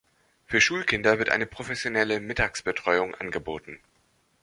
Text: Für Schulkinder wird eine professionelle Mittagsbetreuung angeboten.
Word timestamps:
Für 0.47 0.59
Schulkinder 0.61 1.19
wird 1.19 1.29
eine 1.29 1.45
professionelle 1.45 2.19
Mittagsbetreuung 2.19 3.13
angeboten. 3.13 3.79